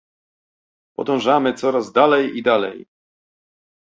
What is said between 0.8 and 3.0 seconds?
Podążamy coraz dalej i dalej